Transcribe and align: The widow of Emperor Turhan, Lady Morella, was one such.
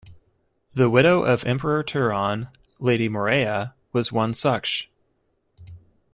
The 0.73 0.89
widow 0.89 1.21
of 1.23 1.45
Emperor 1.45 1.83
Turhan, 1.83 2.49
Lady 2.79 3.07
Morella, 3.07 3.75
was 3.93 4.11
one 4.11 4.33
such. 4.33 4.89